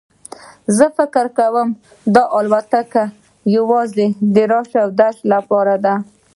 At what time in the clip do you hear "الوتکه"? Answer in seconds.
2.37-3.03